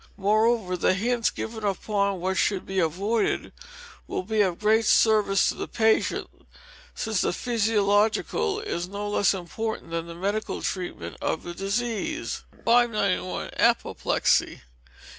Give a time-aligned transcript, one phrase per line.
[0.17, 3.51] Moreover, the hints given upon what should be AVOIDED
[4.07, 6.27] will be of great service to the patient,
[6.95, 12.43] since the physiological is no less important than the medical treatment of disease.
[12.65, 13.51] 591.
[13.57, 14.61] Apoplexy.